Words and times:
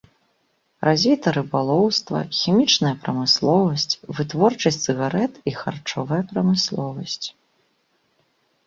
Развіта 0.87 1.27
рыбалоўства, 1.37 2.17
хімічная 2.39 2.93
прамысловасць, 3.03 3.99
вытворчасць 4.21 4.83
цыгарэт 4.87 5.33
і 5.53 5.55
харчовая 5.61 6.21
прамысловасць. 6.35 7.25